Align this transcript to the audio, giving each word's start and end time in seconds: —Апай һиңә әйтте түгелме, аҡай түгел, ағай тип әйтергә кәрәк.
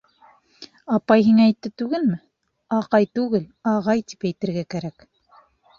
—Апай 0.95 1.25
һиңә 1.27 1.45
әйтте 1.51 1.71
түгелме, 1.83 2.19
аҡай 2.81 3.09
түгел, 3.19 3.47
ағай 3.75 4.07
тип 4.13 4.31
әйтергә 4.33 4.71
кәрәк. 4.75 5.11